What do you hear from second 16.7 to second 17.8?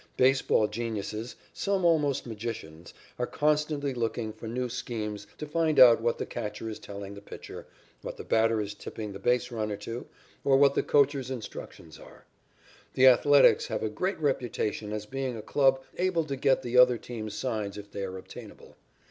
other team's signs